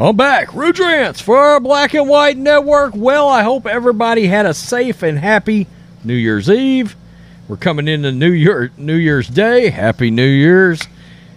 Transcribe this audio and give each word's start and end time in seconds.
I'm 0.00 0.16
back. 0.16 0.50
Rudrance 0.50 1.20
for 1.20 1.36
our 1.36 1.58
Black 1.58 1.92
and 1.92 2.08
White 2.08 2.38
Network. 2.38 2.94
Well, 2.94 3.28
I 3.28 3.42
hope 3.42 3.66
everybody 3.66 4.28
had 4.28 4.46
a 4.46 4.54
safe 4.54 5.02
and 5.02 5.18
happy 5.18 5.66
New 6.04 6.14
Year's 6.14 6.48
Eve. 6.48 6.94
We're 7.48 7.56
coming 7.56 7.88
into 7.88 8.12
New 8.12 8.30
Year 8.30 8.70
New 8.76 8.94
Year's 8.94 9.26
Day. 9.26 9.70
Happy 9.70 10.12
New 10.12 10.28
Year's. 10.28 10.82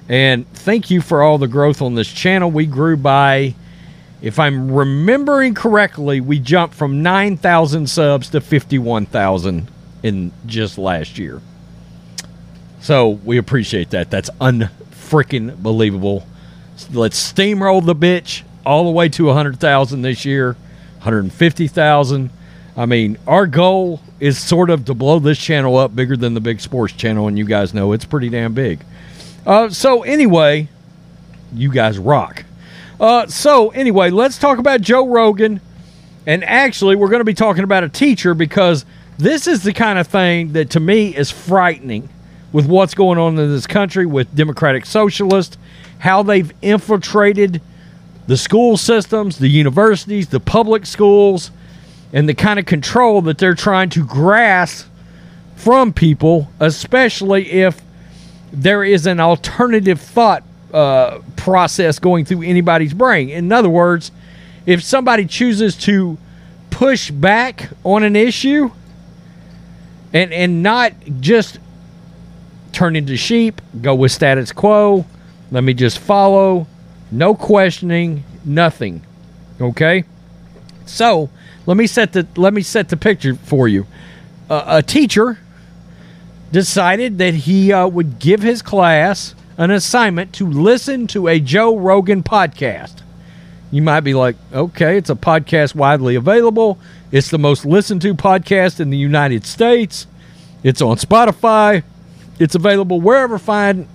And 0.08 0.48
thank 0.54 0.92
you 0.92 1.02
for 1.02 1.24
all 1.24 1.40
the 1.40 1.48
growth 1.48 1.82
on 1.82 1.96
this 1.96 2.12
channel. 2.12 2.52
We 2.52 2.68
grew 2.68 2.98
by 2.98 3.56
if 4.22 4.38
I'm 4.38 4.72
remembering 4.72 5.56
correctly, 5.56 6.22
we 6.22 6.38
jumped 6.38 6.76
from 6.76 7.02
9,000 7.02 7.90
subs 7.90 8.30
to 8.30 8.42
51,000 8.42 9.68
in 10.04 10.32
just 10.46 10.78
last 10.78 11.18
year. 11.18 11.42
So 12.82 13.10
we 13.10 13.38
appreciate 13.38 13.92
that. 13.92 14.10
That's 14.10 14.30
unfreaking 14.42 15.62
believable. 15.62 16.26
Let's 16.92 17.32
steamroll 17.32 17.86
the 17.86 17.96
bitch 17.96 18.44
all 18.66 18.86
the 18.86 18.92
way 18.92 19.10
to 19.10 19.26
100,000 19.26 20.02
this 20.02 20.26
year, 20.26 20.54
150,000. 21.00 22.30
I 22.76 22.86
mean, 22.86 23.18
our 23.28 23.48
goal 23.48 24.02
is 24.20 24.38
sort 24.38 24.70
of 24.70 24.86
to 24.86 24.94
blow 24.94 25.20
this 25.20 25.38
channel 25.38 25.78
up 25.78 25.96
bigger 25.96 26.16
than 26.16 26.34
the 26.34 26.42
big 26.42 26.62
sports 26.62 26.94
channel, 26.94 27.28
and 27.28 27.38
you 27.38 27.46
guys 27.46 27.74
know 27.74 27.92
it's 27.92 28.06
pretty 28.06 28.30
damn 28.30 28.54
big. 28.54 28.80
Uh, 29.46 29.70
so, 29.70 30.04
anyway, 30.04 30.70
you 31.54 31.72
guys 31.72 31.98
rock. 31.98 32.46
Uh, 33.00 33.28
so, 33.28 33.70
anyway, 33.70 34.10
let's 34.10 34.38
talk 34.38 34.58
about 34.58 34.82
Joe 34.82 35.08
Rogan. 35.08 35.60
And 36.26 36.44
actually, 36.44 36.96
we're 36.96 37.10
going 37.10 37.20
to 37.22 37.26
be 37.26 37.34
talking 37.34 37.64
about 37.64 37.84
a 37.84 37.90
teacher 37.90 38.34
because 38.34 38.86
this 39.22 39.46
is 39.46 39.62
the 39.62 39.72
kind 39.72 40.00
of 40.00 40.08
thing 40.08 40.54
that 40.54 40.72
to 40.72 40.80
me 40.80 41.16
is 41.16 41.30
frightening 41.30 42.10
with 42.52 42.66
what's 42.66 42.96
going 42.96 43.20
on 43.20 43.38
in 43.38 43.52
this 43.52 43.68
country 43.68 44.06
with 44.06 44.36
democratic 44.36 44.84
socialists, 44.84 45.58
how 46.00 46.24
they've 46.24 46.52
infiltrated 46.64 47.62
the 48.26 48.36
school 48.36 48.78
systems, 48.78 49.38
the 49.38 49.48
universities, 49.48 50.30
the 50.30 50.40
public 50.40 50.88
schools, 50.88 51.52
and 52.12 52.28
the 52.28 52.34
kind 52.34 52.58
of 52.58 52.66
control 52.66 53.22
that 53.22 53.38
they're 53.38 53.54
trying 53.54 53.90
to 53.92 54.04
grasp 54.04 54.88
from 55.56 55.94
people, 55.94 56.50
especially 56.60 57.52
if 57.52 57.80
there 58.52 58.84
is 58.84 59.06
an 59.06 59.20
alternative 59.20 60.02
thought 60.02 60.44
uh, 60.74 61.20
process 61.36 62.00
going 62.00 62.26
through 62.26 62.42
anybody's 62.42 62.94
brain. 62.94 63.30
In 63.30 63.52
other 63.52 63.70
words, 63.70 64.12
if 64.66 64.82
somebody 64.84 65.26
chooses 65.26 65.76
to 65.78 66.18
push 66.72 67.12
back 67.12 67.70
on 67.84 68.04
an 68.04 68.16
issue 68.16 68.72
and 70.14 70.32
and 70.34 70.64
not 70.64 70.94
just 71.20 71.60
turn 72.72 72.96
into 72.96 73.18
sheep, 73.18 73.62
go 73.82 73.96
with 73.96 74.12
status 74.12 74.52
quo, 74.52 75.06
let 75.52 75.64
me 75.64 75.74
just 75.74 76.00
follow, 76.00 76.68
no 77.12 77.36
questioning, 77.36 78.24
nothing. 78.46 79.04
Okay? 79.60 80.06
So, 80.86 81.30
let 81.66 81.78
me 81.78 81.88
set 81.88 82.14
the 82.14 82.28
let 82.36 82.54
me 82.54 82.62
set 82.62 82.90
the 82.90 82.98
picture 82.98 83.36
for 83.36 83.68
you. 83.68 83.86
Uh, 84.50 84.64
a 84.68 84.84
teacher 84.84 85.40
decided 86.52 87.18
that 87.20 87.34
he 87.34 87.72
uh, 87.72 87.88
would 87.88 88.20
give 88.20 88.42
his 88.42 88.62
class 88.62 89.36
an 89.58 89.72
assignment 89.72 90.34
to 90.34 90.48
listen 90.48 91.08
to 91.08 91.28
a 91.28 91.40
Joe 91.40 91.78
Rogan 91.78 92.24
podcast. 92.24 93.02
You 93.70 93.82
might 93.82 94.02
be 94.02 94.14
like, 94.14 94.36
okay, 94.52 94.98
it's 94.98 95.10
a 95.10 95.16
podcast 95.16 95.76
widely 95.76 96.16
available. 96.16 96.78
It's 97.12 97.30
the 97.30 97.38
most 97.38 97.66
listened 97.66 98.02
to 98.04 98.14
podcast 98.14 98.80
in 98.80 98.90
the 98.90 98.98
United 98.98 99.46
States. 99.46 100.08
It's 100.64 100.82
on 100.82 100.96
Spotify. 100.98 101.84
It's 102.40 102.56
available 102.56 103.02
wherever 103.02 103.38
fine 103.38 103.88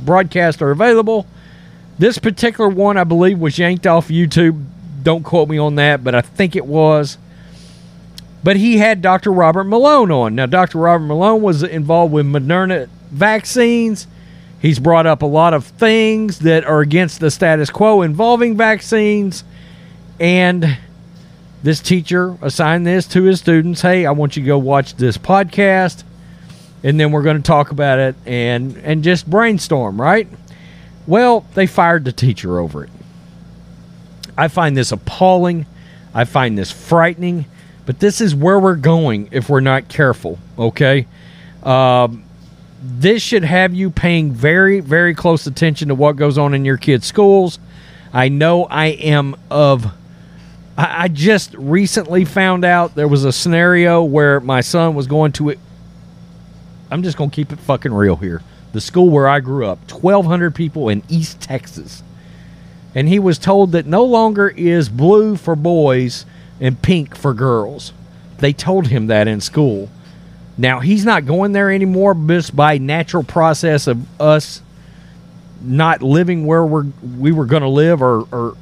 broadcasts 0.00 0.60
are 0.60 0.70
available. 0.70 1.26
This 1.98 2.18
particular 2.18 2.68
one, 2.68 2.96
I 2.96 3.04
believe, 3.04 3.38
was 3.38 3.58
yanked 3.58 3.86
off 3.86 4.08
YouTube. 4.08 4.64
Don't 5.02 5.22
quote 5.22 5.48
me 5.48 5.58
on 5.58 5.76
that, 5.76 6.02
but 6.02 6.14
I 6.14 6.20
think 6.20 6.56
it 6.56 6.66
was. 6.66 7.18
But 8.42 8.56
he 8.56 8.78
had 8.78 9.02
Dr. 9.02 9.32
Robert 9.32 9.64
Malone 9.64 10.10
on. 10.10 10.34
Now, 10.34 10.46
Dr. 10.46 10.78
Robert 10.78 11.06
Malone 11.06 11.42
was 11.42 11.62
involved 11.62 12.12
with 12.12 12.26
Moderna 12.26 12.88
vaccines. 13.10 14.06
He's 14.60 14.78
brought 14.78 15.06
up 15.06 15.22
a 15.22 15.26
lot 15.26 15.54
of 15.54 15.64
things 15.64 16.40
that 16.40 16.64
are 16.64 16.80
against 16.80 17.20
the 17.20 17.30
status 17.30 17.70
quo 17.70 18.02
involving 18.02 18.56
vaccines. 18.56 19.44
And 20.20 20.78
this 21.62 21.80
teacher 21.80 22.36
assigned 22.40 22.86
this 22.86 23.06
to 23.08 23.24
his 23.24 23.40
students 23.40 23.82
hey, 23.82 24.06
I 24.06 24.12
want 24.12 24.36
you 24.36 24.42
to 24.42 24.46
go 24.46 24.58
watch 24.58 24.94
this 24.96 25.18
podcast. 25.18 26.04
And 26.84 26.98
then 26.98 27.10
we're 27.10 27.22
going 27.22 27.38
to 27.38 27.42
talk 27.42 27.72
about 27.72 27.98
it 27.98 28.14
and, 28.24 28.76
and 28.78 29.02
just 29.02 29.28
brainstorm, 29.28 30.00
right? 30.00 30.28
Well, 31.08 31.44
they 31.54 31.66
fired 31.66 32.04
the 32.04 32.12
teacher 32.12 32.60
over 32.60 32.84
it. 32.84 32.90
I 34.36 34.46
find 34.46 34.76
this 34.76 34.92
appalling. 34.92 35.66
I 36.14 36.24
find 36.24 36.56
this 36.56 36.70
frightening. 36.70 37.46
But 37.84 37.98
this 37.98 38.20
is 38.20 38.34
where 38.34 38.60
we're 38.60 38.76
going 38.76 39.30
if 39.32 39.48
we're 39.48 39.60
not 39.60 39.88
careful, 39.88 40.38
okay? 40.56 41.06
Um, 41.64 42.24
this 42.80 43.22
should 43.22 43.44
have 43.44 43.74
you 43.74 43.90
paying 43.90 44.30
very, 44.30 44.80
very 44.80 45.14
close 45.14 45.46
attention 45.46 45.88
to 45.88 45.94
what 45.94 46.14
goes 46.14 46.38
on 46.38 46.54
in 46.54 46.64
your 46.64 46.76
kids' 46.76 47.06
schools. 47.06 47.58
I 48.12 48.28
know 48.28 48.66
I 48.66 48.86
am 48.86 49.36
of. 49.50 49.92
I, 50.78 51.04
I 51.04 51.08
just 51.08 51.52
recently 51.54 52.24
found 52.24 52.64
out 52.64 52.94
there 52.94 53.08
was 53.08 53.24
a 53.24 53.32
scenario 53.32 54.02
where 54.02 54.40
my 54.40 54.60
son 54.60 54.94
was 54.94 55.06
going 55.06 55.32
to 55.32 55.50
it. 55.50 55.58
I'm 56.90 57.02
just 57.02 57.18
going 57.18 57.28
to 57.28 57.36
keep 57.36 57.52
it 57.52 57.58
fucking 57.58 57.92
real 57.92 58.16
here. 58.16 58.42
The 58.72 58.80
school 58.80 59.10
where 59.10 59.28
I 59.28 59.40
grew 59.40 59.66
up, 59.66 59.90
1,200 59.90 60.54
people 60.54 60.88
in 60.88 61.02
East 61.08 61.40
Texas. 61.40 62.02
And 62.94 63.08
he 63.08 63.18
was 63.18 63.38
told 63.38 63.72
that 63.72 63.84
no 63.86 64.04
longer 64.04 64.48
is 64.48 64.88
blue 64.88 65.36
for 65.36 65.54
boys 65.56 66.24
and 66.60 66.80
pink 66.80 67.14
for 67.16 67.34
girls. 67.34 67.92
They 68.38 68.52
told 68.52 68.86
him 68.86 69.08
that 69.08 69.28
in 69.28 69.40
school. 69.40 69.90
Now 70.56 70.80
he's 70.80 71.04
not 71.04 71.26
going 71.26 71.52
there 71.52 71.70
anymore 71.70 72.14
just 72.14 72.54
by 72.54 72.78
natural 72.78 73.22
process 73.22 73.86
of 73.86 74.20
us 74.20 74.62
not 75.60 76.02
living 76.02 76.46
where 76.46 76.64
we're 76.64 76.86
we 77.18 77.32
were 77.32 77.44
going 77.44 77.62
to 77.62 77.68
live 77.68 78.00
or, 78.00 78.26
or 78.32 78.56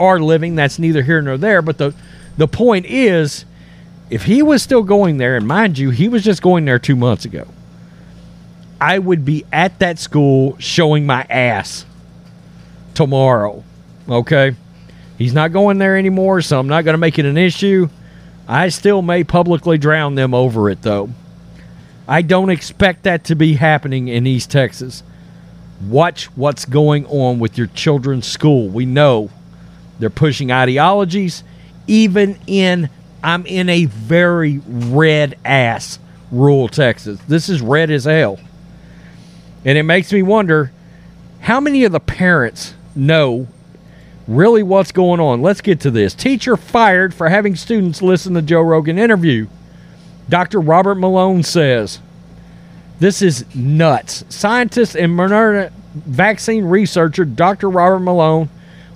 are 0.00 0.18
living. 0.18 0.56
That's 0.56 0.78
neither 0.78 1.02
here 1.02 1.22
nor 1.22 1.36
there. 1.36 1.62
But 1.62 1.78
the 1.78 1.94
the 2.36 2.48
point 2.48 2.86
is, 2.86 3.44
if 4.08 4.24
he 4.24 4.42
was 4.42 4.62
still 4.62 4.82
going 4.82 5.18
there, 5.18 5.36
and 5.36 5.46
mind 5.46 5.78
you, 5.78 5.90
he 5.90 6.08
was 6.08 6.24
just 6.24 6.42
going 6.42 6.64
there 6.64 6.78
two 6.78 6.96
months 6.96 7.24
ago. 7.24 7.46
I 8.80 8.98
would 8.98 9.24
be 9.24 9.44
at 9.52 9.78
that 9.80 9.98
school 9.98 10.56
showing 10.58 11.04
my 11.04 11.26
ass 11.28 11.84
tomorrow. 12.94 13.62
Okay. 14.08 14.56
He's 15.18 15.34
not 15.34 15.52
going 15.52 15.76
there 15.76 15.98
anymore, 15.98 16.40
so 16.40 16.58
I'm 16.58 16.66
not 16.66 16.84
going 16.84 16.94
to 16.94 16.98
make 16.98 17.18
it 17.18 17.26
an 17.26 17.36
issue. 17.36 17.90
I 18.48 18.70
still 18.70 19.02
may 19.02 19.22
publicly 19.22 19.76
drown 19.76 20.14
them 20.14 20.32
over 20.32 20.70
it, 20.70 20.80
though. 20.80 21.10
I 22.08 22.22
don't 22.22 22.48
expect 22.48 23.02
that 23.02 23.24
to 23.24 23.34
be 23.34 23.54
happening 23.54 24.08
in 24.08 24.26
East 24.26 24.50
Texas. 24.50 25.02
Watch 25.86 26.24
what's 26.36 26.64
going 26.64 27.04
on 27.06 27.38
with 27.38 27.58
your 27.58 27.66
children's 27.68 28.26
school. 28.26 28.68
We 28.68 28.86
know 28.86 29.30
they're 30.00 30.10
pushing 30.10 30.50
ideologies, 30.50 31.44
even 31.86 32.38
in, 32.46 32.88
I'm 33.22 33.46
in 33.46 33.68
a 33.68 33.84
very 33.84 34.60
red 34.66 35.38
ass 35.44 35.98
rural 36.30 36.68
Texas. 36.68 37.20
This 37.28 37.48
is 37.48 37.60
red 37.60 37.90
as 37.90 38.04
hell. 38.04 38.40
And 39.64 39.76
it 39.76 39.82
makes 39.82 40.12
me 40.12 40.22
wonder 40.22 40.72
how 41.40 41.60
many 41.60 41.84
of 41.84 41.92
the 41.92 42.00
parents 42.00 42.74
know 42.96 43.46
really 44.26 44.62
what's 44.62 44.92
going 44.92 45.20
on. 45.20 45.42
Let's 45.42 45.60
get 45.60 45.80
to 45.80 45.90
this. 45.90 46.14
Teacher 46.14 46.56
fired 46.56 47.12
for 47.12 47.28
having 47.28 47.56
students 47.56 48.00
listen 48.00 48.34
to 48.34 48.42
Joe 48.42 48.62
Rogan 48.62 48.98
interview. 48.98 49.48
Dr. 50.28 50.60
Robert 50.60 50.94
Malone 50.94 51.42
says, 51.42 51.98
This 53.00 53.20
is 53.20 53.44
nuts. 53.54 54.24
Scientist 54.28 54.94
and 54.94 55.12
Moderna 55.12 55.72
vaccine 55.94 56.64
researcher 56.64 57.24
Dr. 57.24 57.68
Robert 57.68 58.00
Malone 58.00 58.48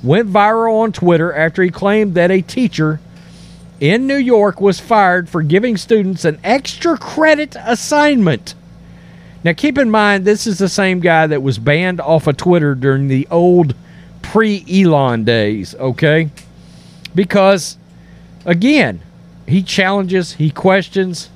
went 0.05 0.29
viral 0.29 0.83
on 0.83 0.93
Twitter 0.93 1.33
after 1.33 1.63
he 1.63 1.71
claimed 1.71 2.15
that 2.15 2.31
a 2.31 2.43
teacher 2.43 3.01
in 3.81 4.07
New 4.07 4.17
York 4.17 4.61
was 4.61 4.79
fired 4.79 5.29
for 5.29 5.43
giving 5.43 5.77
students 5.77 6.25
an 6.25 6.39
extra 6.45 6.97
credit 6.97 7.57
assignment. 7.59 8.55
Now, 9.43 9.53
keep 9.53 9.77
in 9.77 9.91
mind, 9.91 10.25
this 10.25 10.47
is 10.47 10.59
the 10.59 10.69
same 10.69 11.01
guy 11.01 11.27
that 11.27 11.43
was 11.43 11.59
banned 11.59 12.01
off 12.01 12.27
of 12.27 12.37
Twitter 12.37 12.75
during 12.75 13.09
the 13.09 13.27
old 13.31 13.75
pre 14.23 14.65
Elon 14.71 15.25
days, 15.25 15.75
okay? 15.75 16.31
Because, 17.15 17.77
again, 18.47 19.03
he 19.47 19.63
challenges, 19.63 20.35
he 20.35 20.51
questions, 20.51 21.29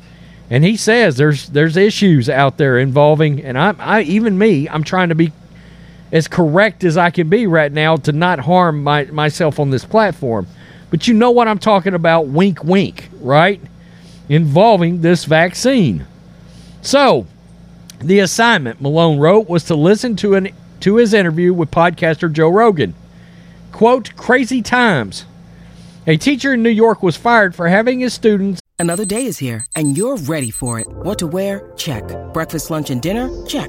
and 0.50 0.64
he 0.64 0.76
says 0.76 1.16
there's 1.16 1.48
there's 1.50 1.76
issues 1.76 2.30
out 2.30 2.56
there 2.56 2.78
involving, 2.78 3.42
and 3.42 3.58
I'm 3.58 3.76
I 3.78 4.02
even 4.02 4.38
me, 4.38 4.68
I'm 4.68 4.82
trying 4.82 5.10
to 5.10 5.14
be 5.14 5.32
as 6.12 6.28
correct 6.28 6.84
as 6.84 6.96
I 6.96 7.10
can 7.10 7.28
be 7.28 7.46
right 7.46 7.72
now 7.72 7.96
to 7.96 8.12
not 8.12 8.40
harm 8.40 8.82
my, 8.82 9.04
myself 9.06 9.58
on 9.58 9.70
this 9.70 9.84
platform. 9.84 10.46
But 10.90 11.06
you 11.06 11.14
know 11.14 11.30
what 11.30 11.48
I'm 11.48 11.58
talking 11.58 11.94
about, 11.94 12.28
wink, 12.28 12.64
wink, 12.64 13.10
right? 13.20 13.60
Involving 14.28 15.02
this 15.02 15.24
vaccine. 15.24 16.06
So, 16.80 17.26
the 18.00 18.20
assignment 18.20 18.80
Malone 18.80 19.18
wrote 19.18 19.48
was 19.48 19.64
to 19.64 19.74
listen 19.74 20.16
to 20.16 20.34
an 20.34 20.50
to 20.80 20.96
his 20.96 21.12
interview 21.12 21.52
with 21.52 21.70
podcaster 21.70 22.32
Joe 22.32 22.48
Rogan. 22.48 22.94
Quote, 23.72 24.14
crazy 24.16 24.62
times. 24.62 25.24
A 26.06 26.16
teacher 26.16 26.54
in 26.54 26.62
New 26.62 26.70
York 26.70 27.02
was 27.02 27.16
fired 27.16 27.54
for 27.54 27.68
having 27.68 28.00
his 28.00 28.14
students. 28.14 28.62
Another 28.78 29.04
day 29.04 29.24
is 29.24 29.38
here, 29.38 29.66
and 29.74 29.96
you're 29.96 30.16
ready 30.16 30.50
for 30.50 30.78
it. 30.78 30.86
What 30.88 31.18
to 31.18 31.26
wear? 31.26 31.72
Check. 31.76 32.04
Breakfast, 32.32 32.70
lunch, 32.70 32.90
and 32.90 33.02
dinner? 33.02 33.28
Check. 33.46 33.68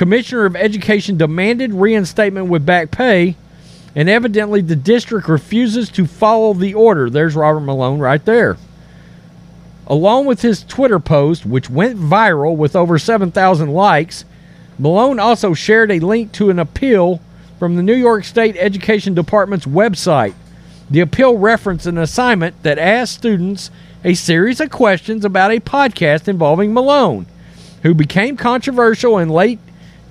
Commissioner 0.00 0.46
of 0.46 0.56
Education 0.56 1.18
demanded 1.18 1.74
reinstatement 1.74 2.46
with 2.46 2.64
back 2.64 2.90
pay, 2.90 3.36
and 3.94 4.08
evidently 4.08 4.62
the 4.62 4.74
district 4.74 5.28
refuses 5.28 5.90
to 5.90 6.06
follow 6.06 6.54
the 6.54 6.72
order. 6.72 7.10
There's 7.10 7.36
Robert 7.36 7.60
Malone 7.60 7.98
right 7.98 8.24
there. 8.24 8.56
Along 9.86 10.24
with 10.24 10.40
his 10.40 10.64
Twitter 10.64 11.00
post, 11.00 11.44
which 11.44 11.68
went 11.68 11.98
viral 11.98 12.56
with 12.56 12.74
over 12.74 12.98
7,000 12.98 13.74
likes, 13.74 14.24
Malone 14.78 15.20
also 15.20 15.52
shared 15.52 15.90
a 15.90 16.00
link 16.00 16.32
to 16.32 16.48
an 16.48 16.58
appeal 16.58 17.20
from 17.58 17.76
the 17.76 17.82
New 17.82 17.92
York 17.92 18.24
State 18.24 18.56
Education 18.56 19.12
Department's 19.12 19.66
website. 19.66 20.32
The 20.88 21.00
appeal 21.00 21.36
referenced 21.36 21.84
an 21.84 21.98
assignment 21.98 22.62
that 22.62 22.78
asked 22.78 23.12
students 23.12 23.70
a 24.02 24.14
series 24.14 24.62
of 24.62 24.70
questions 24.70 25.26
about 25.26 25.50
a 25.50 25.60
podcast 25.60 26.26
involving 26.26 26.72
Malone, 26.72 27.26
who 27.82 27.92
became 27.92 28.38
controversial 28.38 29.18
in 29.18 29.28
late 29.28 29.58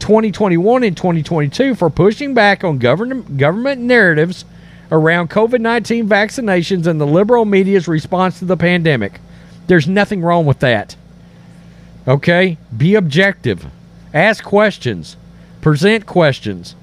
2021 0.09 0.83
and 0.83 0.97
2022 0.97 1.75
for 1.75 1.87
pushing 1.87 2.33
back 2.33 2.63
on 2.63 2.79
government 2.79 3.37
government 3.37 3.79
narratives 3.79 4.43
around 4.91 5.29
COVID-19 5.29 6.07
vaccinations 6.07 6.87
and 6.87 6.99
the 6.99 7.05
liberal 7.05 7.45
media's 7.45 7.87
response 7.87 8.39
to 8.39 8.45
the 8.45 8.57
pandemic. 8.57 9.19
There's 9.67 9.87
nothing 9.87 10.23
wrong 10.23 10.47
with 10.47 10.61
that. 10.61 10.95
Okay? 12.07 12.57
Be 12.75 12.95
objective. 12.95 13.67
Ask 14.11 14.43
questions. 14.43 15.15
Present 15.61 16.07
questions. 16.07 16.73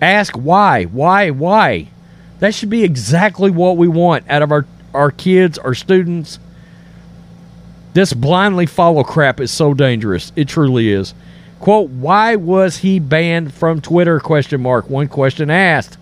Ask 0.00 0.36
why. 0.36 0.84
Why? 0.84 1.30
Why? 1.30 1.88
That 2.38 2.54
should 2.54 2.70
be 2.70 2.84
exactly 2.84 3.50
what 3.50 3.76
we 3.76 3.88
want 3.88 4.30
out 4.30 4.42
of 4.42 4.52
our, 4.52 4.64
our 4.94 5.10
kids, 5.10 5.58
our 5.58 5.74
students. 5.74 6.38
This 7.94 8.12
blindly 8.12 8.66
follow 8.66 9.02
crap 9.02 9.40
is 9.40 9.50
so 9.50 9.74
dangerous. 9.74 10.30
It 10.36 10.46
truly 10.46 10.92
is. 10.92 11.14
Quote, 11.60 11.90
why 11.90 12.36
was 12.36 12.78
he 12.78 12.98
banned 12.98 13.52
from 13.52 13.80
Twitter? 13.80 14.20
Question 14.20 14.60
mark. 14.60 14.88
One 14.88 15.08
question 15.08 15.50
asked. 15.50 15.98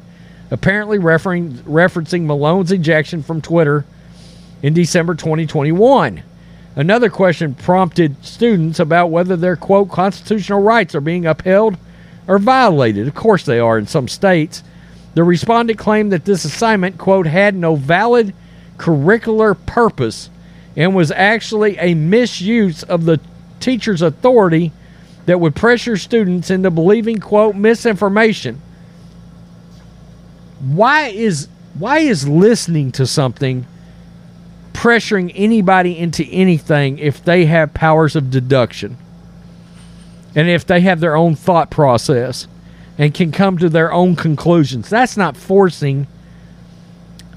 Apparently 0.51 0.99
referring, 0.99 1.55
referencing 1.61 2.25
Malone's 2.27 2.73
ejection 2.73 3.23
from 3.23 3.41
Twitter 3.41 3.85
in 4.63 4.75
December 4.75 5.15
2021. 5.15 6.23
Another 6.77 7.09
question 7.09 7.55
prompted 7.55 8.23
students 8.25 8.79
about 8.79 9.11
whether 9.11 9.35
their 9.35 9.57
quote 9.57 9.91
constitutional 9.91 10.63
rights 10.63 10.95
are 10.95 11.01
being 11.01 11.25
upheld 11.27 11.77
or 12.29 12.39
violated. 12.39 13.09
Of 13.09 13.15
course 13.15 13.45
they 13.45 13.59
are 13.59 13.79
in 13.79 13.87
some 13.87 14.09
states. 14.09 14.63
The 15.15 15.25
respondent 15.25 15.79
claimed 15.79 16.13
that 16.13 16.27
this 16.27 16.45
assignment 16.45 16.99
quote 16.99 17.27
had 17.27 17.55
no 17.55 17.77
valid 17.77 18.35
curricular 18.77 19.57
purpose 19.65 20.29
and 20.77 20.95
was 20.95 21.11
actually 21.11 21.79
a 21.79 21.95
misuse 21.95 22.83
of 22.83 23.07
the 23.07 23.19
teacher's 23.59 24.03
authority 24.03 24.73
that 25.27 25.41
would 25.41 25.55
pressure 25.55 25.97
students 25.97 26.51
into 26.51 26.71
believing 26.71 27.19
quote 27.19 27.55
misinformation. 27.55 28.61
Why 30.61 31.09
is 31.09 31.49
why 31.79 31.99
is 31.99 32.27
listening 32.27 32.93
to 32.93 33.07
something 33.07 33.67
pressuring 34.73 35.33
anybody 35.35 35.99
into 35.99 36.25
anything 36.27 36.99
if 36.99 37.23
they 37.25 37.47
have 37.47 37.75
powers 37.75 38.15
of 38.15 38.31
deduction 38.31 38.97
and 40.35 40.49
if 40.49 40.67
they 40.67 40.81
have 40.81 41.01
their 41.01 41.17
own 41.17 41.35
thought 41.35 41.71
process 41.71 42.47
and 42.99 43.15
can 43.15 43.33
come 43.33 43.59
to 43.59 43.69
their 43.69 43.93
own 43.93 44.17
conclusions. 44.17 44.89
That's 44.89 45.17
not 45.17 45.37
forcing 45.37 46.07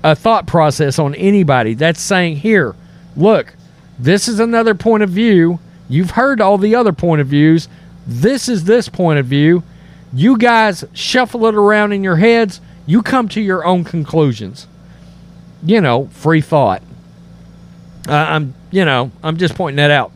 a 0.04 0.16
thought 0.16 0.48
process 0.48 1.00
on 1.00 1.16
anybody. 1.16 1.74
That's 1.74 2.02
saying, 2.02 2.38
here, 2.38 2.76
look, 3.16 3.54
this 3.98 4.28
is 4.28 4.40
another 4.40 4.76
point 4.76 5.04
of 5.04 5.10
view. 5.10 5.60
You've 5.88 6.12
heard 6.12 6.40
all 6.40 6.58
the 6.58 6.76
other 6.76 6.94
point 6.94 7.22
of 7.22 7.28
views. 7.28 7.68
This 8.10 8.50
is 8.50 8.64
this 8.64 8.90
point 8.90 9.20
of 9.20 9.28
view. 9.28 9.62
You 10.12 10.36
guys 10.36 10.84
shuffle 10.94 11.46
it 11.46 11.54
around 11.54 11.94
in 11.94 12.04
your 12.04 12.16
heads. 12.16 12.60
You 12.88 13.04
come 13.04 13.30
to 13.30 13.40
your 13.40 13.64
own 13.64 13.84
conclusions. 13.84 14.66
You 15.62 15.80
know, 15.80 16.08
free 16.08 16.42
thought. 16.42 16.82
Uh, 18.08 18.14
I'm, 18.14 18.56
you 18.72 18.84
know, 18.84 19.12
I'm 19.24 19.38
just 19.38 19.54
pointing 19.54 19.76
that 19.76 19.92
out. 19.92 20.12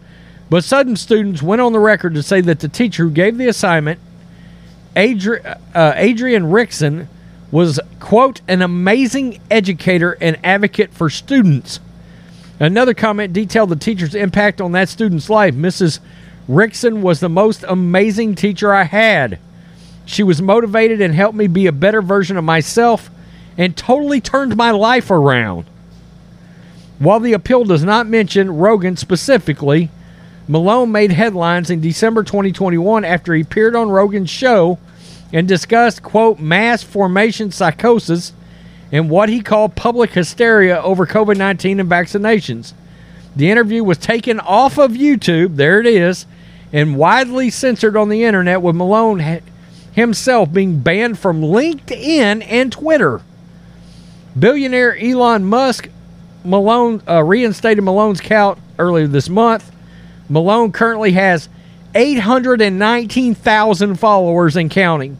But 0.50 0.64
Southern 0.64 0.96
students 0.96 1.44
went 1.44 1.62
on 1.62 1.72
the 1.72 1.80
record 1.80 2.16
to 2.16 2.24
say 2.24 2.42
that 2.42 2.62
the 2.62 2.68
teacher 2.68 3.04
who 3.04 3.12
gave 3.12 3.38
the 3.38 3.48
assignment, 3.48 4.00
Adri- 4.96 5.60
uh, 5.76 5.94
Adrian 5.96 6.46
Rickson, 6.46 7.08
was, 7.52 7.80
quote, 8.00 8.42
an 8.48 8.64
amazing 8.64 9.40
educator 9.52 10.18
and 10.20 10.40
advocate 10.44 10.92
for 10.92 11.12
students. 11.12 11.80
Another 12.60 12.96
comment 12.96 13.34
detailed 13.34 13.70
the 13.70 13.76
teacher's 13.76 14.16
impact 14.16 14.60
on 14.60 14.72
that 14.72 14.90
student's 14.90 15.30
life. 15.30 15.54
Mrs. 15.54 16.00
Rickson 16.50 17.02
was 17.02 17.20
the 17.20 17.30
most 17.30 17.64
amazing 17.68 18.36
teacher 18.36 18.74
I 18.74 18.84
had. 18.84 19.40
She 20.06 20.24
was 20.24 20.42
motivated 20.42 21.02
and 21.02 21.16
helped 21.16 21.38
me 21.38 21.48
be 21.48 21.68
a 21.68 21.72
better 21.72 22.02
version 22.02 22.38
of 22.38 22.44
myself 22.44 23.10
and 23.58 23.78
totally 23.78 24.20
turned 24.20 24.58
my 24.58 24.72
life 24.72 25.10
around. 25.10 25.66
While 27.00 27.20
the 27.20 27.34
appeal 27.34 27.64
does 27.64 27.84
not 27.84 28.08
mention 28.08 28.58
Rogan 28.58 28.98
specifically, 28.98 29.90
Malone 30.48 30.92
made 30.92 31.12
headlines 31.12 31.70
in 31.70 31.80
December 31.80 32.24
2021 32.24 33.06
after 33.06 33.34
he 33.34 33.42
appeared 33.42 33.76
on 33.76 33.90
Rogan's 33.90 34.30
show 34.30 34.78
and 35.32 35.48
discussed, 35.48 36.04
quote, 36.04 36.40
mass 36.40 36.84
formation 36.84 37.52
psychosis 37.52 38.34
and 38.92 39.10
what 39.10 39.30
he 39.30 39.42
called 39.42 39.76
public 39.76 40.12
hysteria 40.12 40.82
over 40.82 41.08
COVID 41.08 41.38
19 41.38 41.80
and 41.80 41.90
vaccinations. 41.90 42.74
The 43.36 43.50
interview 43.50 43.84
was 43.84 43.98
taken 43.98 44.40
off 44.40 44.78
of 44.78 44.92
YouTube, 44.92 45.56
there 45.56 45.80
it 45.80 45.88
is, 45.88 46.26
and 46.74 46.98
widely 46.98 47.50
censored 47.50 47.96
on 47.96 48.10
the 48.10 48.26
internet, 48.26 48.62
with 48.62 48.76
Malone 48.76 49.42
himself 49.94 50.52
being 50.52 50.80
banned 50.80 51.20
from 51.20 51.42
LinkedIn 51.42 52.46
and 52.46 52.72
Twitter. 52.72 53.22
Billionaire 54.38 54.98
Elon 54.98 55.46
Musk 55.46 55.88
Malone 56.44 57.02
uh, 57.08 57.24
reinstated 57.24 57.84
Malone's 57.84 58.20
count 58.20 58.60
earlier 58.78 59.08
this 59.08 59.30
month. 59.30 59.72
Malone 60.28 60.72
currently 60.72 61.12
has 61.14 61.48
819,000 61.96 63.96
followers 63.96 64.56
and 64.56 64.72
counting. 64.72 65.18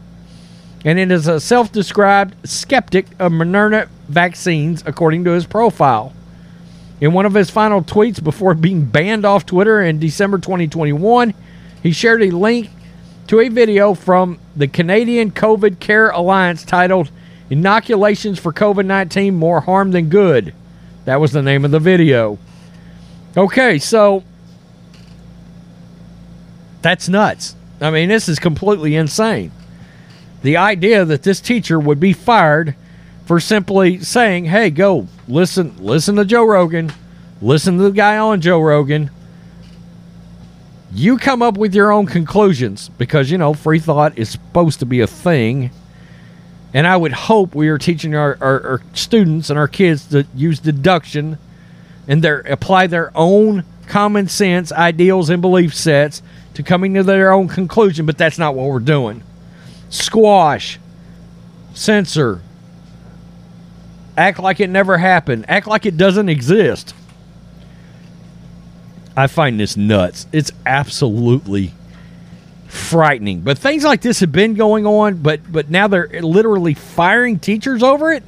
And 0.86 1.00
it 1.00 1.12
is 1.12 1.28
a 1.28 1.40
self 1.40 1.72
described 1.72 2.36
skeptic 2.48 3.08
of 3.20 3.32
Moderna 3.32 3.88
vaccines, 4.10 4.84
according 4.86 5.24
to 5.26 5.32
his 5.32 5.46
profile. 5.46 6.14
In 7.02 7.14
one 7.14 7.26
of 7.26 7.34
his 7.34 7.50
final 7.50 7.82
tweets 7.82 8.24
before 8.24 8.54
being 8.54 8.86
banned 8.86 9.26
off 9.26 9.46
Twitter 9.46 9.82
in 9.82 10.00
December 10.00 10.38
2021, 10.38 11.34
he 11.82 11.92
shared 11.92 12.24
a 12.24 12.32
link 12.32 12.70
to 13.28 13.40
a 13.40 13.50
video 13.50 13.94
from 13.94 14.40
the 14.56 14.68
Canadian 14.68 15.32
COVID 15.32 15.80
Care 15.80 16.10
Alliance 16.10 16.64
titled 16.64 17.10
Inoculations 17.50 18.40
for 18.40 18.54
COVID 18.54 18.86
19 18.86 19.36
More 19.36 19.62
Harm 19.62 19.92
Than 19.92 20.10
Good. 20.10 20.54
That 21.06 21.20
was 21.20 21.32
the 21.32 21.42
name 21.42 21.66
of 21.66 21.72
the 21.72 21.80
video. 21.80 22.40
Okay, 23.36 23.80
so 23.80 24.24
that's 26.82 27.10
nuts. 27.10 27.56
I 27.82 27.92
mean, 27.92 28.10
this 28.10 28.30
is 28.30 28.40
completely 28.40 28.96
insane. 28.96 29.52
The 30.42 30.58
idea 30.58 31.06
that 31.06 31.24
this 31.24 31.40
teacher 31.40 31.80
would 31.80 32.00
be 32.00 32.14
fired 32.14 32.76
for 33.26 33.40
simply 33.40 34.00
saying, 34.00 34.46
"Hey, 34.46 34.70
go 34.70 35.08
listen 35.28 35.76
listen 35.80 36.16
to 36.16 36.26
Joe 36.26 36.46
Rogan, 36.46 36.92
listen 37.42 37.78
to 37.78 37.84
the 37.84 37.92
guy 37.92 38.18
on 38.18 38.42
Joe 38.42 38.60
Rogan. 38.60 39.10
You 40.94 41.18
come 41.18 41.42
up 41.42 41.58
with 41.58 41.74
your 41.74 41.92
own 41.92 42.06
conclusions 42.06 42.90
because 42.98 43.32
you 43.32 43.38
know 43.38 43.54
free 43.54 43.80
thought 43.80 44.18
is 44.18 44.30
supposed 44.30 44.80
to 44.80 44.86
be 44.86 45.00
a 45.00 45.08
thing." 45.08 45.72
And 46.76 46.88
I 46.88 46.98
would 46.98 47.14
hope 47.14 47.54
we 47.54 47.70
are 47.70 47.78
teaching 47.78 48.16
our, 48.16 48.36
our, 48.42 48.62
our 48.62 48.82
students 48.94 49.52
and 49.52 49.60
our 49.60 49.68
kids 49.68 50.08
to 50.08 50.26
use 50.36 50.58
deduction 50.60 51.38
and 52.08 52.24
their 52.24 52.40
apply 52.40 52.88
their 52.88 53.12
own 53.16 53.64
common 53.88 54.28
sense 54.28 54.72
ideals 54.72 55.30
and 55.30 55.42
belief 55.42 55.74
sets 55.74 56.24
to 56.56 56.64
coming 56.64 56.94
to 56.96 57.04
their 57.04 57.32
own 57.32 57.48
conclusion, 57.48 58.06
but 58.06 58.18
that's 58.18 58.38
not 58.38 58.56
what 58.56 58.68
we're 58.68 58.80
doing. 58.80 59.24
Squash, 59.90 60.80
censor, 61.74 62.42
act 64.18 64.40
like 64.40 64.60
it 64.60 64.70
never 64.70 64.98
happened, 64.98 65.46
act 65.48 65.68
like 65.68 65.86
it 65.86 65.98
doesn't 65.98 66.30
exist. 66.30 66.94
I 69.16 69.28
find 69.28 69.60
this 69.60 69.78
nuts. 69.78 70.28
It's 70.32 70.52
absolutely 70.66 71.74
frightening. 72.68 73.42
But 73.42 73.60
things 73.60 73.84
like 73.84 74.02
this 74.02 74.20
have 74.22 74.32
been 74.32 74.56
going 74.56 74.86
on, 74.86 75.18
but 75.18 75.52
but 75.52 75.70
now 75.70 75.88
they're 75.88 76.10
literally 76.22 76.74
firing 76.74 77.40
teachers 77.40 77.84
over 77.84 78.12
it, 78.12 78.24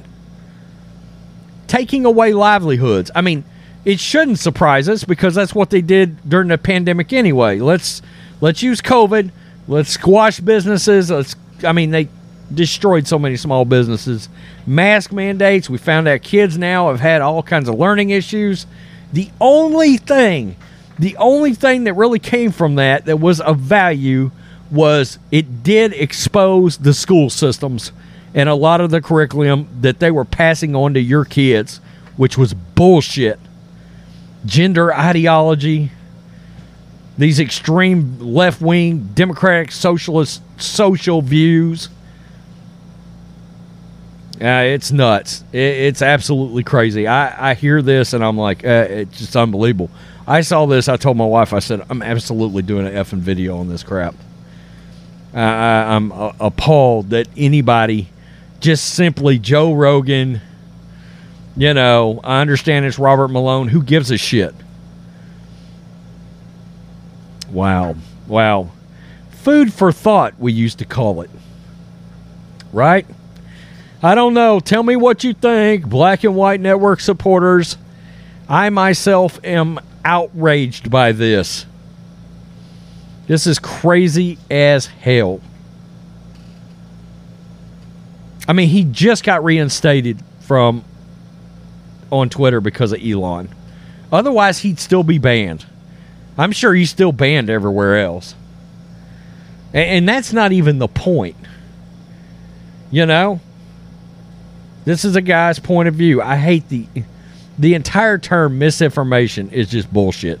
taking 1.66 2.04
away 2.04 2.32
livelihoods. 2.32 3.10
I 3.14 3.22
mean, 3.22 3.44
it 3.84 3.98
shouldn't 3.98 4.38
surprise 4.38 4.88
us 4.88 5.04
because 5.04 5.34
that's 5.34 5.54
what 5.54 5.70
they 5.70 5.80
did 5.80 6.28
during 6.28 6.48
the 6.48 6.58
pandemic 6.58 7.12
anyway. 7.12 7.58
Let's 7.58 8.02
let's 8.40 8.62
use 8.62 8.80
COVID. 8.80 9.30
Let's 9.68 9.90
squash 9.90 10.38
businesses. 10.40 11.10
Let's. 11.10 11.34
I 11.64 11.72
mean, 11.72 11.90
they 11.90 12.08
destroyed 12.52 13.06
so 13.06 13.18
many 13.18 13.36
small 13.36 13.64
businesses. 13.64 14.28
Mask 14.66 15.12
mandates. 15.12 15.68
We 15.68 15.78
found 15.78 16.08
out 16.08 16.22
kids 16.22 16.56
now 16.56 16.88
have 16.88 17.00
had 17.00 17.22
all 17.22 17.42
kinds 17.42 17.68
of 17.68 17.76
learning 17.76 18.10
issues. 18.10 18.66
The 19.12 19.30
only 19.40 19.96
thing, 19.96 20.56
the 20.98 21.16
only 21.16 21.54
thing 21.54 21.84
that 21.84 21.94
really 21.94 22.18
came 22.18 22.52
from 22.52 22.76
that 22.76 23.06
that 23.06 23.18
was 23.18 23.40
of 23.40 23.58
value 23.58 24.30
was 24.70 25.18
it 25.30 25.62
did 25.62 25.92
expose 25.92 26.78
the 26.78 26.92
school 26.92 27.30
systems 27.30 27.92
and 28.34 28.48
a 28.48 28.54
lot 28.54 28.80
of 28.80 28.90
the 28.90 29.00
curriculum 29.00 29.68
that 29.80 29.98
they 29.98 30.10
were 30.10 30.24
passing 30.24 30.74
on 30.76 30.94
to 30.94 31.00
your 31.00 31.24
kids, 31.24 31.80
which 32.16 32.36
was 32.36 32.52
bullshit. 32.52 33.38
Gender 34.44 34.92
ideology, 34.94 35.90
these 37.18 37.40
extreme 37.40 38.18
left 38.20 38.60
wing 38.60 39.10
democratic 39.14 39.72
socialist 39.72 40.42
social 40.60 41.22
views. 41.22 41.88
Uh, 44.40 44.64
it's 44.66 44.92
nuts. 44.92 45.44
It, 45.52 45.58
it's 45.58 46.02
absolutely 46.02 46.62
crazy. 46.62 47.06
I, 47.06 47.52
I 47.52 47.54
hear 47.54 47.80
this 47.80 48.12
and 48.12 48.22
I'm 48.22 48.36
like, 48.36 48.64
uh, 48.64 48.86
it's 48.88 49.18
just 49.18 49.36
unbelievable. 49.36 49.90
I 50.26 50.42
saw 50.42 50.66
this. 50.66 50.88
I 50.88 50.96
told 50.96 51.16
my 51.16 51.24
wife, 51.24 51.52
I 51.52 51.60
said, 51.60 51.86
I'm 51.88 52.02
absolutely 52.02 52.62
doing 52.62 52.86
an 52.86 52.92
effing 52.92 53.20
video 53.20 53.58
on 53.58 53.68
this 53.68 53.82
crap. 53.82 54.14
Uh, 55.32 55.38
I, 55.38 55.94
I'm 55.94 56.12
uh, 56.12 56.32
appalled 56.40 57.10
that 57.10 57.28
anybody, 57.36 58.08
just 58.60 58.94
simply 58.94 59.38
Joe 59.38 59.72
Rogan, 59.72 60.40
you 61.56 61.72
know, 61.72 62.20
I 62.22 62.40
understand 62.40 62.84
it's 62.84 62.98
Robert 62.98 63.28
Malone. 63.28 63.68
Who 63.68 63.82
gives 63.82 64.10
a 64.10 64.18
shit? 64.18 64.54
Wow. 67.50 67.94
Wow. 68.26 68.70
Food 69.30 69.72
for 69.72 69.92
thought, 69.92 70.38
we 70.38 70.52
used 70.52 70.80
to 70.80 70.84
call 70.84 71.22
it. 71.22 71.30
Right? 72.72 73.06
I 74.02 74.14
don't 74.14 74.34
know. 74.34 74.60
Tell 74.60 74.82
me 74.82 74.96
what 74.96 75.24
you 75.24 75.32
think, 75.32 75.86
Black 75.86 76.24
and 76.24 76.36
White 76.36 76.60
Network 76.60 77.00
supporters. 77.00 77.76
I 78.48 78.70
myself 78.70 79.40
am 79.42 79.80
outraged 80.04 80.90
by 80.90 81.12
this. 81.12 81.66
This 83.26 83.46
is 83.46 83.58
crazy 83.58 84.38
as 84.50 84.86
hell. 84.86 85.40
I 88.46 88.52
mean, 88.52 88.68
he 88.68 88.84
just 88.84 89.24
got 89.24 89.42
reinstated 89.42 90.22
from 90.40 90.84
on 92.12 92.28
Twitter 92.28 92.60
because 92.60 92.92
of 92.92 93.00
Elon. 93.04 93.48
Otherwise, 94.12 94.60
he'd 94.60 94.78
still 94.78 95.02
be 95.02 95.18
banned. 95.18 95.66
I'm 96.38 96.52
sure 96.52 96.72
he's 96.72 96.90
still 96.90 97.10
banned 97.12 97.50
everywhere 97.50 97.98
else. 97.98 98.34
And, 99.72 99.88
and 99.88 100.08
that's 100.08 100.32
not 100.32 100.52
even 100.52 100.78
the 100.78 100.86
point. 100.86 101.36
You 102.92 103.06
know? 103.06 103.40
This 104.86 105.04
is 105.04 105.16
a 105.16 105.20
guy's 105.20 105.58
point 105.58 105.88
of 105.88 105.94
view. 105.96 106.22
I 106.22 106.36
hate 106.36 106.68
the 106.70 106.86
the 107.58 107.74
entire 107.74 108.18
term 108.18 108.58
misinformation 108.58 109.50
is 109.50 109.68
just 109.68 109.92
bullshit. 109.92 110.38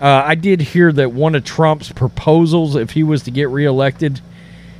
Uh, 0.00 0.22
I 0.26 0.34
did 0.34 0.60
hear 0.60 0.90
that 0.92 1.12
one 1.12 1.34
of 1.34 1.44
Trump's 1.44 1.92
proposals, 1.92 2.74
if 2.74 2.90
he 2.90 3.02
was 3.02 3.22
to 3.24 3.30
get 3.30 3.48
reelected, 3.48 4.20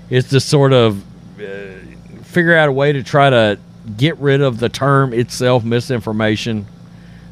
is 0.08 0.28
to 0.30 0.40
sort 0.40 0.72
of 0.72 1.04
uh, 1.40 2.22
figure 2.24 2.56
out 2.56 2.68
a 2.68 2.72
way 2.72 2.92
to 2.92 3.02
try 3.02 3.30
to 3.30 3.58
get 3.96 4.16
rid 4.18 4.40
of 4.40 4.58
the 4.58 4.68
term 4.68 5.12
itself, 5.12 5.62
misinformation. 5.64 6.66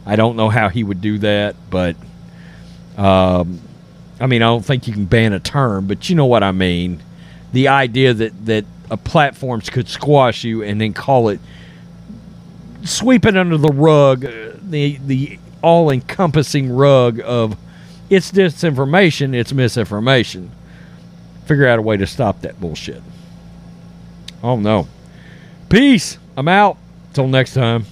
I 0.07 0.15
don't 0.17 0.37
know 0.37 0.51
how 0.51 0.69
he 0.69 0.85
would 0.85 1.01
do 1.01 1.19
that, 1.19 1.57
but 1.71 1.97
um, 2.97 3.61
I 4.21 4.27
mean, 4.27 4.43
I 4.43 4.47
don't 4.47 4.65
think 4.65 4.87
you 4.87 4.93
can 4.93 5.07
ban 5.07 5.33
a 5.33 5.41
term, 5.41 5.89
but 5.89 6.09
you 6.09 6.15
know 6.15 6.27
what 6.27 6.45
I 6.45 6.53
mean. 6.53 7.01
The 7.53 7.69
idea 7.69 8.15
that 8.15 8.47
that 8.47 8.65
platforms 8.97 9.71
could 9.71 9.89
squash 9.89 10.45
you 10.45 10.63
and 10.63 10.81
then 10.81 10.93
call 10.93 11.29
it 11.29 11.41
sweep 12.85 13.27
it 13.27 13.37
under 13.37 13.57
the 13.57 13.69
rug, 13.69 14.25
uh, 14.25 14.53
the 14.63 14.99
the 15.05 15.39
all 15.63 15.91
encompassing 15.91 16.71
rug 16.71 17.21
of 17.25 17.57
it's 18.11 18.31
disinformation, 18.33 19.35
it's 19.35 19.53
misinformation. 19.53 20.51
Figure 21.47 21.67
out 21.67 21.79
a 21.79 21.83
way 21.83 21.97
to 21.97 22.07
stop 22.07 22.41
that 22.43 22.61
bullshit. 22.61 23.03
Oh 24.43 24.57
no. 24.57 24.87
Peace. 25.69 26.19
I'm 26.37 26.49
out. 26.49 26.79
Till 27.13 27.27
next 27.27 27.55
time. 27.55 27.87